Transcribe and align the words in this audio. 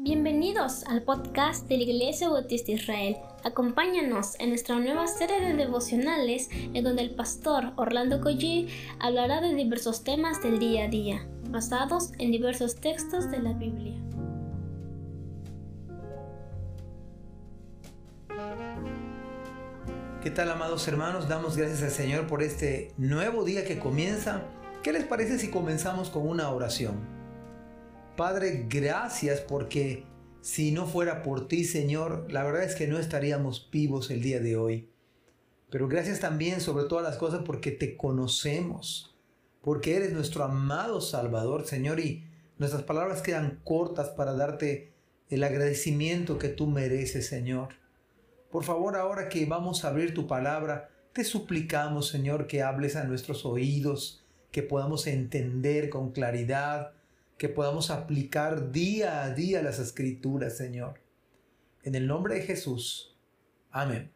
Bienvenidos 0.00 0.84
al 0.84 1.02
podcast 1.02 1.66
de 1.66 1.76
la 1.76 1.82
Iglesia 1.82 2.28
Bautista 2.28 2.70
Israel. 2.70 3.16
Acompáñanos 3.42 4.38
en 4.38 4.50
nuestra 4.50 4.78
nueva 4.78 5.08
serie 5.08 5.40
de 5.40 5.54
devocionales 5.54 6.48
en 6.52 6.84
donde 6.84 7.02
el 7.02 7.16
pastor 7.16 7.72
Orlando 7.74 8.20
Collie 8.20 8.68
hablará 9.00 9.40
de 9.40 9.56
diversos 9.56 10.04
temas 10.04 10.40
del 10.40 10.60
día 10.60 10.84
a 10.84 10.88
día, 10.88 11.26
basados 11.50 12.12
en 12.20 12.30
diversos 12.30 12.76
textos 12.76 13.28
de 13.32 13.40
la 13.40 13.54
Biblia. 13.54 14.00
¿Qué 20.22 20.30
tal 20.30 20.48
amados 20.52 20.86
hermanos? 20.86 21.28
Damos 21.28 21.56
gracias 21.56 21.82
al 21.82 21.90
Señor 21.90 22.28
por 22.28 22.44
este 22.44 22.92
nuevo 22.98 23.42
día 23.42 23.64
que 23.64 23.80
comienza. 23.80 24.44
¿Qué 24.84 24.92
les 24.92 25.02
parece 25.02 25.40
si 25.40 25.50
comenzamos 25.50 26.08
con 26.08 26.28
una 26.28 26.50
oración? 26.50 27.17
Padre, 28.18 28.66
gracias 28.68 29.40
porque 29.42 30.02
si 30.40 30.72
no 30.72 30.88
fuera 30.88 31.22
por 31.22 31.46
ti, 31.46 31.62
Señor, 31.62 32.26
la 32.32 32.42
verdad 32.42 32.64
es 32.64 32.74
que 32.74 32.88
no 32.88 32.98
estaríamos 32.98 33.68
vivos 33.70 34.10
el 34.10 34.22
día 34.22 34.40
de 34.40 34.56
hoy. 34.56 34.90
Pero 35.70 35.86
gracias 35.86 36.18
también 36.18 36.60
sobre 36.60 36.86
todas 36.86 37.04
las 37.04 37.16
cosas 37.16 37.42
porque 37.46 37.70
te 37.70 37.96
conocemos, 37.96 39.16
porque 39.62 39.94
eres 39.94 40.12
nuestro 40.12 40.42
amado 40.42 41.00
Salvador, 41.00 41.64
Señor, 41.64 42.00
y 42.00 42.24
nuestras 42.58 42.82
palabras 42.82 43.22
quedan 43.22 43.60
cortas 43.62 44.08
para 44.08 44.32
darte 44.32 44.94
el 45.30 45.44
agradecimiento 45.44 46.40
que 46.40 46.48
tú 46.48 46.66
mereces, 46.66 47.28
Señor. 47.28 47.68
Por 48.50 48.64
favor, 48.64 48.96
ahora 48.96 49.28
que 49.28 49.46
vamos 49.46 49.84
a 49.84 49.90
abrir 49.90 50.12
tu 50.12 50.26
palabra, 50.26 50.90
te 51.12 51.22
suplicamos, 51.22 52.08
Señor, 52.08 52.48
que 52.48 52.64
hables 52.64 52.96
a 52.96 53.04
nuestros 53.04 53.46
oídos, 53.46 54.24
que 54.50 54.64
podamos 54.64 55.06
entender 55.06 55.88
con 55.88 56.10
claridad, 56.10 56.97
que 57.38 57.48
podamos 57.48 57.90
aplicar 57.90 58.72
día 58.72 59.22
a 59.22 59.30
día 59.32 59.62
las 59.62 59.78
escrituras, 59.78 60.56
Señor. 60.56 61.00
En 61.84 61.94
el 61.94 62.08
nombre 62.08 62.34
de 62.34 62.42
Jesús. 62.42 63.16
Amén. 63.70 64.10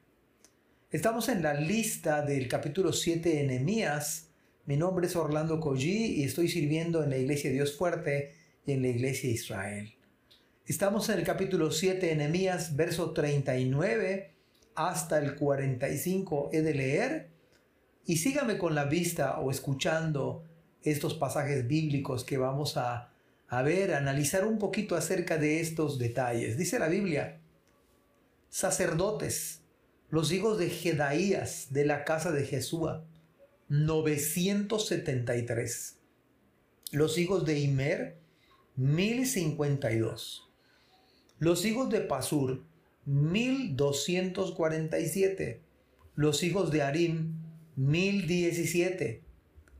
Estamos 0.91 1.28
en 1.28 1.41
la 1.41 1.55
lista 1.55 2.23
del 2.23 2.48
capítulo 2.48 2.93
7 2.93 3.28
de 3.28 3.45
Nehemías. 3.45 4.31
Mi 4.67 4.77
nombre 4.77 5.06
es 5.06 5.15
Orlando 5.15 5.61
Collí 5.61 6.17
y 6.17 6.25
estoy 6.25 6.48
sirviendo 6.48 7.05
en 7.05 7.11
la 7.11 7.17
Iglesia 7.17 7.53
Dios 7.53 7.77
Fuerte 7.77 8.34
y 8.67 8.73
en 8.73 8.83
la 8.83 8.89
Iglesia 8.89 9.31
Israel. 9.31 9.95
Estamos 10.67 11.09
en 11.09 11.20
el 11.20 11.25
capítulo 11.25 11.70
7 11.70 12.05
de 12.05 12.17
Nehemías, 12.17 12.75
verso 12.75 13.12
39 13.12 14.33
hasta 14.75 15.19
el 15.19 15.37
45 15.37 16.50
he 16.53 16.62
de 16.62 16.75
leer 16.75 17.31
y 18.05 18.17
sígame 18.17 18.59
con 18.59 18.75
la 18.75 18.84
vista 18.84 19.39
o 19.39 19.50
escuchando 19.50 20.45
estos 20.83 21.15
pasajes 21.15 21.69
bíblicos 21.69 22.25
que 22.25 22.39
vamos 22.39 22.77
a 22.77 23.12
a 23.53 23.61
ver, 23.61 23.92
analizar 23.92 24.47
un 24.47 24.58
poquito 24.58 24.97
acerca 24.97 25.36
de 25.36 25.61
estos 25.61 25.98
detalles. 25.98 26.56
Dice 26.56 26.78
la 26.78 26.89
Biblia, 26.89 27.42
sacerdotes, 28.48 29.61
los 30.09 30.33
hijos 30.33 30.59
de 30.59 30.70
Jedaías 30.70 31.67
de 31.69 31.84
la 31.84 32.05
casa 32.05 32.33
de 32.33 32.47
Jesúa, 32.47 33.05
973. 33.69 35.98
Los 36.92 37.19
hijos 37.19 37.44
de 37.44 37.59
Imer, 37.59 38.17
1052. 38.77 40.48
Los 41.39 41.66
hijos 41.66 41.91
de 41.91 42.00
Pasur, 42.00 42.64
1247. 43.05 45.61
Los 46.14 46.42
hijos 46.42 46.70
de 46.70 46.81
Arim, 46.81 47.34
1017. 47.77 49.20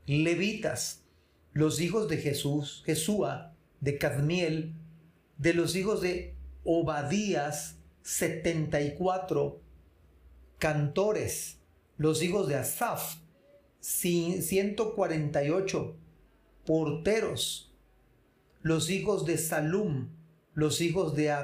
Levitas, 0.05 1.05
los 1.53 1.81
hijos 1.81 2.07
de 2.07 2.17
Jesús, 2.17 2.83
Jesúa, 2.85 3.49
de 3.83 3.97
Cadmiel, 3.97 4.75
de 5.37 5.53
los 5.53 5.75
hijos 5.75 5.99
de 5.99 6.37
Obadías, 6.63 7.79
74 8.03 9.59
cantores, 10.57 11.59
los 11.97 12.23
hijos 12.23 12.47
de 12.47 12.55
Asaf, 12.55 13.17
148 13.81 15.97
porteros, 16.65 17.73
los 18.61 18.89
hijos 18.89 19.25
de 19.25 19.37
Salum, 19.37 20.07
los 20.53 20.79
hijos 20.79 21.13
de 21.13 21.35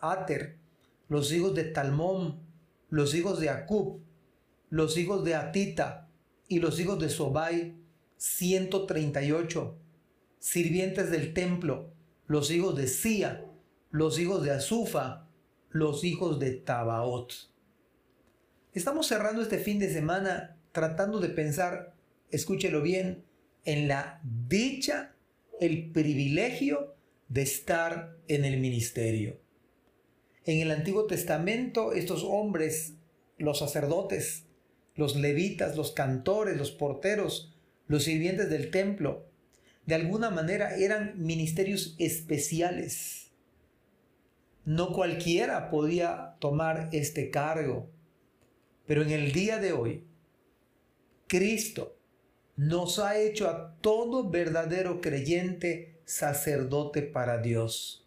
Ater, 0.00 0.56
los 1.10 1.30
hijos 1.30 1.54
de 1.54 1.64
Talmón, 1.64 2.40
los 2.88 3.14
hijos 3.14 3.38
de 3.38 3.50
Acub, 3.50 4.00
los 4.70 4.96
hijos 4.96 5.24
de 5.24 5.34
Atita 5.34 6.08
y 6.48 6.60
los 6.60 6.80
hijos 6.80 6.98
de 6.98 7.10
Sobai, 7.10 7.76
138 8.16 9.81
sirvientes 10.42 11.08
del 11.12 11.34
templo, 11.34 11.94
los 12.26 12.50
hijos 12.50 12.76
de 12.76 12.88
Sia, 12.88 13.44
los 13.92 14.18
hijos 14.18 14.42
de 14.42 14.50
Azufa, 14.50 15.28
los 15.70 16.02
hijos 16.02 16.40
de 16.40 16.50
Tabaot. 16.50 17.32
Estamos 18.74 19.06
cerrando 19.06 19.40
este 19.42 19.58
fin 19.58 19.78
de 19.78 19.92
semana 19.92 20.56
tratando 20.72 21.20
de 21.20 21.28
pensar, 21.28 21.94
escúchelo 22.32 22.82
bien, 22.82 23.24
en 23.64 23.86
la 23.86 24.20
dicha, 24.48 25.14
el 25.60 25.92
privilegio 25.92 26.96
de 27.28 27.42
estar 27.42 28.16
en 28.26 28.44
el 28.44 28.58
ministerio. 28.58 29.38
En 30.44 30.58
el 30.58 30.72
Antiguo 30.72 31.06
Testamento, 31.06 31.92
estos 31.92 32.24
hombres, 32.24 32.94
los 33.38 33.60
sacerdotes, 33.60 34.46
los 34.96 35.14
levitas, 35.14 35.76
los 35.76 35.92
cantores, 35.92 36.56
los 36.56 36.72
porteros, 36.72 37.54
los 37.86 38.02
sirvientes 38.02 38.50
del 38.50 38.72
templo, 38.72 39.30
de 39.86 39.94
alguna 39.96 40.30
manera 40.30 40.76
eran 40.76 41.14
ministerios 41.16 41.96
especiales. 41.98 43.30
No 44.64 44.92
cualquiera 44.92 45.70
podía 45.70 46.36
tomar 46.38 46.88
este 46.92 47.30
cargo. 47.30 47.90
Pero 48.86 49.02
en 49.02 49.10
el 49.10 49.32
día 49.32 49.58
de 49.58 49.72
hoy, 49.72 50.04
Cristo 51.26 51.96
nos 52.56 52.98
ha 52.98 53.18
hecho 53.18 53.48
a 53.48 53.74
todo 53.80 54.28
verdadero 54.28 55.00
creyente 55.00 56.00
sacerdote 56.04 57.02
para 57.02 57.38
Dios. 57.38 58.06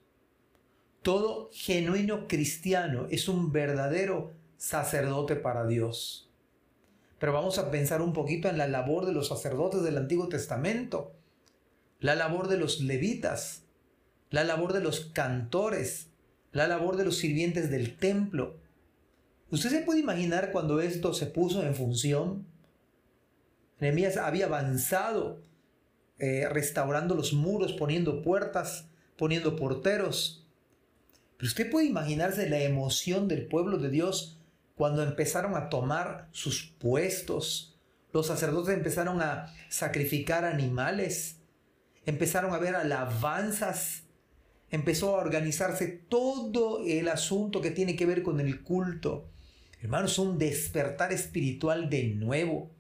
Todo 1.02 1.50
genuino 1.52 2.28
cristiano 2.28 3.08
es 3.10 3.28
un 3.28 3.52
verdadero 3.52 4.34
sacerdote 4.58 5.36
para 5.36 5.66
Dios. 5.66 6.32
Pero 7.20 7.34
vamos 7.34 7.58
a 7.58 7.70
pensar 7.70 8.02
un 8.02 8.14
poquito 8.14 8.48
en 8.48 8.58
la 8.58 8.68
labor 8.68 9.06
de 9.06 9.14
los 9.14 9.28
sacerdotes 9.28 9.84
del 9.84 9.98
Antiguo 9.98 10.30
Testamento 10.30 11.16
la 12.00 12.16
labor 12.16 12.48
de 12.48 12.58
los 12.58 12.82
levitas, 12.82 13.64
la 14.30 14.44
labor 14.44 14.74
de 14.74 14.82
los 14.82 15.06
cantores, 15.14 16.10
la 16.52 16.68
labor 16.68 16.98
de 16.98 17.06
los 17.06 17.18
sirvientes 17.18 17.70
del 17.70 17.98
templo. 17.98 18.58
¿Usted 19.50 19.70
se 19.70 19.82
puede 19.82 20.00
imaginar 20.00 20.52
cuando 20.52 20.82
esto 20.82 21.14
se 21.14 21.26
puso 21.26 21.64
en 21.64 21.76
función? 21.76 22.46
Nehemías 23.80 24.18
había 24.18 24.46
avanzado 24.46 25.42
eh, 26.18 26.48
restaurando 26.50 27.14
los 27.16 27.34
muros, 27.34 27.74
poniendo 27.74 28.22
puertas, 28.22 28.88
poniendo 29.18 29.56
porteros. 29.56 30.46
Pero 31.38 31.48
usted 31.48 31.70
puede 31.70 31.88
imaginarse 31.88 32.50
la 32.50 32.60
emoción 32.60 33.28
del 33.28 33.48
pueblo 33.48 33.78
de 33.78 33.90
Dios 33.90 34.40
cuando 34.76 35.04
empezaron 35.04 35.56
a 35.56 35.70
tomar 35.70 36.30
sus 36.32 36.74
puestos. 36.80 37.78
Los 38.14 38.28
sacerdotes 38.28 38.74
empezaron 38.74 39.22
a 39.22 39.54
sacrificar 39.70 40.46
animales 40.46 41.42
empezaron 42.06 42.54
a 42.54 42.58
ver 42.58 42.76
alabanzas, 42.76 44.04
empezó 44.70 45.16
a 45.16 45.22
organizarse 45.22 45.88
todo 45.88 46.84
el 46.86 47.08
asunto 47.08 47.62
que 47.62 47.72
tiene 47.72 47.96
que 47.96 48.06
ver 48.06 48.24
con 48.24 48.40
el 48.40 48.64
culto. 48.64 49.30
Hermanos, 49.82 50.18
un 50.20 50.38
despertar 50.38 51.14
espiritual 51.14 51.90
de 51.90 52.06
nuevo. 52.06 52.72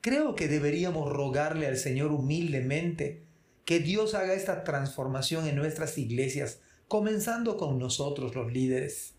Creo 0.00 0.34
que 0.34 0.48
deberíamos 0.48 1.10
rogarle 1.10 1.66
al 1.66 1.78
Señor 1.78 2.12
humildemente 2.12 3.24
que 3.64 3.78
Dios 3.78 4.14
haga 4.14 4.34
esta 4.34 4.64
transformación 4.64 5.46
en 5.46 5.56
nuestras 5.56 5.96
iglesias, 5.96 6.60
comenzando 6.88 7.56
con 7.56 7.78
nosotros 7.78 8.34
los 8.34 8.52
líderes. 8.52 9.14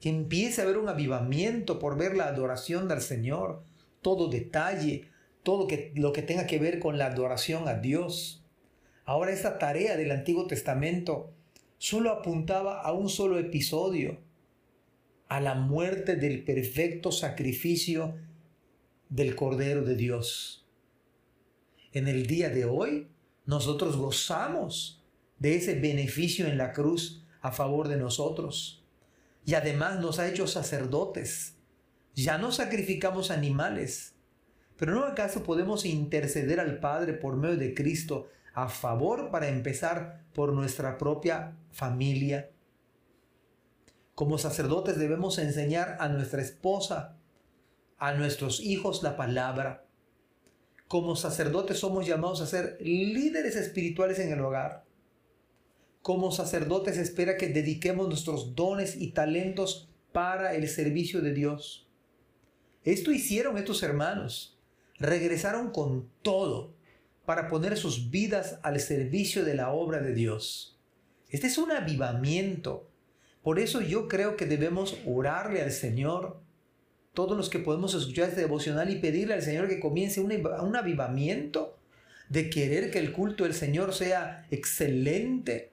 Que 0.00 0.08
empiece 0.08 0.60
a 0.60 0.64
haber 0.64 0.78
un 0.78 0.88
avivamiento 0.88 1.78
por 1.78 1.96
ver 1.96 2.16
la 2.16 2.26
adoración 2.26 2.88
del 2.88 3.00
Señor, 3.00 3.64
todo 4.00 4.28
detalle, 4.28 5.08
todo 5.42 5.66
lo 5.94 6.12
que 6.12 6.22
tenga 6.22 6.46
que 6.46 6.58
ver 6.58 6.78
con 6.78 6.98
la 6.98 7.06
adoración 7.06 7.68
a 7.68 7.74
Dios. 7.74 8.41
Ahora 9.04 9.32
esta 9.32 9.58
tarea 9.58 9.96
del 9.96 10.12
Antiguo 10.12 10.46
Testamento 10.46 11.32
solo 11.78 12.10
apuntaba 12.10 12.80
a 12.80 12.92
un 12.92 13.08
solo 13.08 13.38
episodio, 13.38 14.20
a 15.28 15.40
la 15.40 15.54
muerte 15.54 16.14
del 16.14 16.44
perfecto 16.44 17.10
sacrificio 17.10 18.14
del 19.08 19.34
Cordero 19.34 19.82
de 19.82 19.96
Dios. 19.96 20.64
En 21.92 22.06
el 22.06 22.26
día 22.26 22.48
de 22.48 22.64
hoy, 22.64 23.08
nosotros 23.44 23.96
gozamos 23.96 25.02
de 25.38 25.56
ese 25.56 25.74
beneficio 25.74 26.46
en 26.46 26.56
la 26.56 26.72
cruz 26.72 27.24
a 27.40 27.50
favor 27.50 27.88
de 27.88 27.96
nosotros. 27.96 28.84
Y 29.44 29.54
además 29.54 29.98
nos 29.98 30.20
ha 30.20 30.28
hecho 30.28 30.46
sacerdotes. 30.46 31.56
Ya 32.14 32.38
no 32.38 32.52
sacrificamos 32.52 33.32
animales. 33.32 34.14
Pero 34.76 34.94
¿no 34.94 35.04
acaso 35.04 35.42
podemos 35.42 35.84
interceder 35.84 36.60
al 36.60 36.78
Padre 36.78 37.14
por 37.14 37.36
medio 37.36 37.56
de 37.56 37.74
Cristo 37.74 38.28
a 38.54 38.68
favor 38.68 39.30
para 39.30 39.48
empezar 39.48 40.24
por 40.34 40.52
nuestra 40.52 40.98
propia 40.98 41.56
familia, 41.70 42.50
Como 44.14 44.36
sacerdotes 44.36 44.98
debemos 44.98 45.38
enseñar 45.38 45.96
a 45.98 46.08
nuestra 46.08 46.42
esposa, 46.42 47.16
a 47.98 48.12
nuestros 48.12 48.60
hijos 48.60 49.02
la 49.02 49.16
palabra. 49.16 49.86
Como 50.86 51.16
sacerdotes 51.16 51.78
somos 51.78 52.06
llamados 52.06 52.42
a 52.42 52.46
ser 52.46 52.76
líderes 52.80 53.56
espirituales 53.56 54.18
en 54.18 54.30
el 54.30 54.40
hogar. 54.40 54.84
Como 56.02 56.30
sacerdotes 56.30 56.98
espera 56.98 57.38
que 57.38 57.48
dediquemos 57.48 58.06
nuestros 58.06 58.54
dones 58.54 58.96
y 58.96 59.12
talentos 59.12 59.88
para 60.12 60.54
el 60.54 60.68
servicio 60.68 61.22
de 61.22 61.32
Dios. 61.32 61.88
Esto 62.84 63.12
hicieron 63.12 63.56
estos 63.56 63.82
hermanos. 63.82 64.58
Regresaron 64.98 65.70
con 65.70 66.10
todo 66.20 66.74
para 67.24 67.48
poner 67.48 67.76
sus 67.76 68.10
vidas 68.10 68.58
al 68.62 68.80
servicio 68.80 69.44
de 69.44 69.54
la 69.54 69.70
obra 69.70 70.00
de 70.00 70.14
Dios. 70.14 70.78
Este 71.30 71.46
es 71.46 71.58
un 71.58 71.70
avivamiento. 71.70 72.88
Por 73.42 73.58
eso 73.58 73.80
yo 73.80 74.08
creo 74.08 74.36
que 74.36 74.46
debemos 74.46 74.98
orarle 75.06 75.62
al 75.62 75.72
Señor 75.72 76.42
todos 77.14 77.36
los 77.36 77.50
que 77.50 77.58
podemos 77.58 77.94
escuchar 77.94 78.28
este 78.28 78.40
devocional 78.40 78.90
y 78.90 78.96
pedirle 78.96 79.34
al 79.34 79.42
Señor 79.42 79.68
que 79.68 79.80
comience 79.80 80.20
un, 80.20 80.76
avivamiento 80.76 81.78
de 82.28 82.48
querer 82.48 82.90
que 82.90 82.98
el 82.98 83.12
culto 83.12 83.44
del 83.44 83.54
Señor 83.54 83.92
sea 83.92 84.46
excelente. 84.50 85.72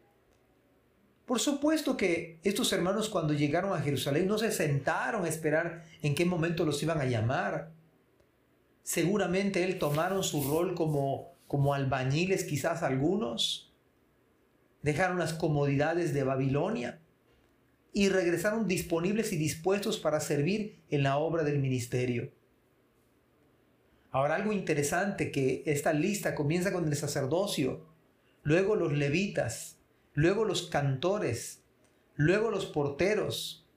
Por 1.25 1.39
supuesto 1.39 1.95
que 1.95 2.39
estos 2.43 2.73
hermanos 2.73 3.07
cuando 3.07 3.33
llegaron 3.33 3.73
a 3.73 3.81
Jerusalén 3.81 4.27
no 4.27 4.37
se 4.37 4.51
sentaron 4.51 5.25
a 5.25 5.29
esperar 5.29 5.85
en 6.01 6.15
qué 6.15 6.25
momento 6.25 6.65
los 6.65 6.81
iban 6.83 6.99
a 6.99 7.05
llamar. 7.05 7.71
Seguramente 8.83 9.63
él 9.63 9.77
tomaron 9.77 10.23
su 10.23 10.43
rol 10.49 10.73
como, 10.73 11.33
como 11.49 11.73
albañiles 11.73 12.43
quizás 12.43 12.83
algunos. 12.83 13.73
Dejaron 14.83 15.17
las 15.17 15.33
comodidades 15.33 16.13
de 16.13 16.23
Babilonia 16.23 17.01
y 17.91 18.09
regresaron 18.09 18.67
disponibles 18.67 19.33
y 19.33 19.37
dispuestos 19.37 19.97
para 19.97 20.19
servir 20.19 20.83
en 20.91 21.01
la 21.01 21.17
obra 21.17 21.43
del 21.43 21.57
ministerio. 21.57 22.31
Ahora 24.11 24.35
algo 24.35 24.53
interesante 24.53 25.31
que 25.31 25.63
esta 25.65 25.91
lista 25.91 26.35
comienza 26.35 26.71
con 26.71 26.87
el 26.87 26.95
sacerdocio, 26.95 27.83
luego 28.43 28.75
los 28.75 28.93
levitas, 28.93 29.79
luego 30.13 30.45
los 30.45 30.69
cantores, 30.69 31.63
luego 32.15 32.51
los 32.51 32.67
porteros 32.67 33.67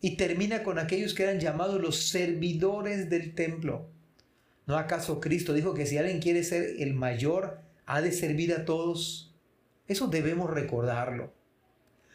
y 0.00 0.16
termina 0.16 0.62
con 0.62 0.78
aquellos 0.78 1.12
que 1.12 1.24
eran 1.24 1.38
llamados 1.38 1.82
los 1.82 2.08
servidores 2.08 3.10
del 3.10 3.34
templo. 3.34 3.93
¿No 4.66 4.78
acaso 4.78 5.20
Cristo 5.20 5.52
dijo 5.52 5.74
que 5.74 5.86
si 5.86 5.98
alguien 5.98 6.20
quiere 6.20 6.42
ser 6.42 6.76
el 6.78 6.94
mayor, 6.94 7.60
ha 7.86 8.00
de 8.00 8.12
servir 8.12 8.54
a 8.54 8.64
todos? 8.64 9.34
Eso 9.86 10.06
debemos 10.06 10.50
recordarlo. 10.50 11.32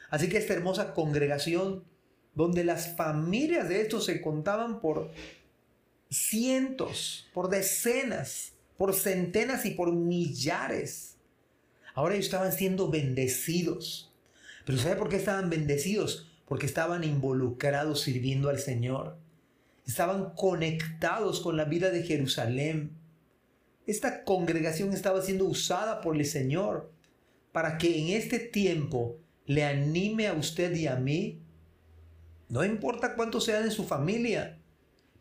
Así 0.09 0.29
que 0.29 0.37
esta 0.37 0.53
hermosa 0.53 0.93
congregación, 0.93 1.83
donde 2.33 2.63
las 2.63 2.95
familias 2.95 3.69
de 3.69 3.81
estos 3.81 4.05
se 4.05 4.21
contaban 4.21 4.81
por 4.81 5.11
cientos, 6.09 7.29
por 7.33 7.49
decenas, 7.49 8.53
por 8.77 8.95
centenas 8.95 9.65
y 9.65 9.71
por 9.71 9.91
millares, 9.91 11.17
ahora 11.93 12.15
ellos 12.15 12.25
estaban 12.25 12.51
siendo 12.51 12.89
bendecidos. 12.89 14.11
Pero 14.65 14.79
¿sabe 14.79 14.95
por 14.95 15.09
qué 15.09 15.17
estaban 15.17 15.51
bendecidos? 15.51 16.27
Porque 16.47 16.65
estaban 16.65 17.03
involucrados 17.03 18.01
sirviendo 18.01 18.49
al 18.49 18.57
Señor. 18.57 19.17
Estaban 19.89 20.35
conectados 20.35 21.39
con 21.39 21.57
la 21.57 21.65
vida 21.65 21.89
de 21.89 22.03
Jerusalén. 22.03 22.95
Esta 23.87 24.23
congregación 24.23 24.93
estaba 24.93 25.19
siendo 25.23 25.45
usada 25.45 25.99
por 25.99 26.15
el 26.15 26.25
Señor 26.25 26.93
para 27.51 27.79
que 27.79 27.97
en 27.97 28.09
este 28.09 28.37
tiempo 28.37 29.17
le 29.47 29.63
anime 29.63 30.27
a 30.27 30.33
usted 30.33 30.75
y 30.75 30.85
a 30.85 30.97
mí. 30.97 31.41
No 32.49 32.63
importa 32.63 33.15
cuántos 33.15 33.45
sean 33.45 33.63
en 33.63 33.71
su 33.71 33.83
familia, 33.83 34.61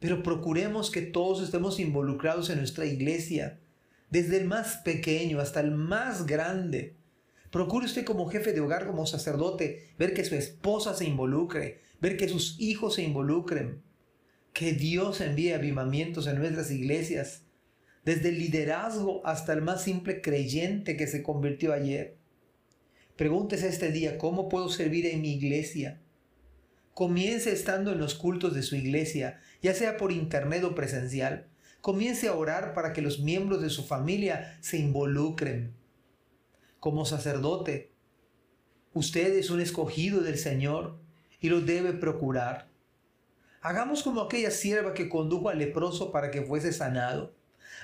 pero 0.00 0.22
procuremos 0.22 0.90
que 0.90 1.00
todos 1.00 1.42
estemos 1.42 1.80
involucrados 1.80 2.50
en 2.50 2.58
nuestra 2.58 2.84
iglesia, 2.84 3.58
desde 4.10 4.36
el 4.36 4.44
más 4.44 4.82
pequeño 4.84 5.40
hasta 5.40 5.60
el 5.60 5.70
más 5.70 6.26
grande. 6.26 6.94
Procure 7.50 7.86
usted 7.86 8.04
como 8.04 8.28
jefe 8.28 8.52
de 8.52 8.60
hogar, 8.60 8.86
como 8.86 9.06
sacerdote, 9.06 9.94
ver 9.98 10.12
que 10.12 10.26
su 10.26 10.34
esposa 10.34 10.92
se 10.92 11.06
involucre, 11.06 11.80
ver 12.02 12.18
que 12.18 12.28
sus 12.28 12.60
hijos 12.60 12.96
se 12.96 13.02
involucren. 13.02 13.87
Que 14.52 14.72
Dios 14.72 15.20
envíe 15.20 15.52
avivamientos 15.52 16.26
en 16.26 16.38
nuestras 16.38 16.70
iglesias, 16.70 17.42
desde 18.04 18.30
el 18.30 18.38
liderazgo 18.38 19.20
hasta 19.26 19.52
el 19.52 19.62
más 19.62 19.82
simple 19.82 20.20
creyente 20.22 20.96
que 20.96 21.06
se 21.06 21.22
convirtió 21.22 21.72
ayer. 21.72 22.16
Pregúntese 23.16 23.68
este 23.68 23.90
día, 23.90 24.16
¿cómo 24.16 24.48
puedo 24.48 24.68
servir 24.68 25.06
en 25.06 25.20
mi 25.20 25.34
iglesia? 25.34 26.00
Comience 26.94 27.52
estando 27.52 27.92
en 27.92 27.98
los 27.98 28.14
cultos 28.14 28.54
de 28.54 28.62
su 28.62 28.76
iglesia, 28.76 29.40
ya 29.60 29.74
sea 29.74 29.96
por 29.96 30.12
internet 30.12 30.64
o 30.64 30.74
presencial. 30.74 31.48
Comience 31.80 32.28
a 32.28 32.34
orar 32.34 32.74
para 32.74 32.92
que 32.92 33.02
los 33.02 33.20
miembros 33.20 33.60
de 33.60 33.70
su 33.70 33.84
familia 33.84 34.58
se 34.60 34.78
involucren. 34.78 35.74
Como 36.80 37.04
sacerdote, 37.04 37.92
usted 38.94 39.36
es 39.36 39.50
un 39.50 39.60
escogido 39.60 40.20
del 40.20 40.38
Señor 40.38 41.00
y 41.40 41.48
lo 41.48 41.60
debe 41.60 41.92
procurar. 41.92 42.67
Hagamos 43.60 44.02
como 44.02 44.20
aquella 44.20 44.50
sierva 44.50 44.94
que 44.94 45.08
condujo 45.08 45.48
al 45.48 45.58
leproso 45.58 46.12
para 46.12 46.30
que 46.30 46.42
fuese 46.42 46.72
sanado. 46.72 47.34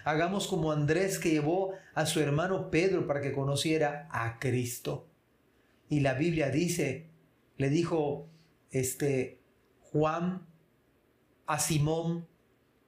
Hagamos 0.05 0.47
como 0.47 0.71
Andrés 0.71 1.19
que 1.19 1.31
llevó 1.31 1.73
a 1.94 2.06
su 2.06 2.21
hermano 2.21 2.71
Pedro 2.71 3.06
para 3.06 3.21
que 3.21 3.32
conociera 3.32 4.09
a 4.11 4.38
Cristo. 4.38 5.09
Y 5.88 6.00
la 6.00 6.15
Biblia 6.15 6.50
dice, 6.50 7.09
le 7.56 7.71
dijo 7.71 8.29
este 8.71 9.41
Juan 9.81 10.47
a 11.47 11.59
Simón, 11.59 12.26